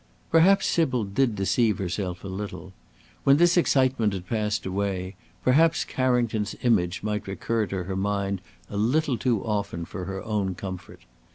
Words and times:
Perhaps 0.31 0.65
Sybil 0.65 1.03
did 1.03 1.35
deceive 1.35 1.77
herself 1.77 2.23
a 2.23 2.27
little. 2.27 2.73
When 3.23 3.37
this 3.37 3.55
excitement 3.55 4.13
had 4.13 4.25
passed 4.25 4.65
away, 4.65 5.13
perhaps 5.43 5.85
Carrington's 5.85 6.55
image 6.63 7.03
might 7.03 7.27
recur 7.27 7.67
to 7.67 7.83
her 7.83 7.95
mind 7.95 8.41
a 8.67 8.77
little 8.77 9.15
too 9.15 9.45
often 9.45 9.85
for 9.85 10.05
her 10.05 10.23
own 10.23 10.55
comfort. 10.55 11.01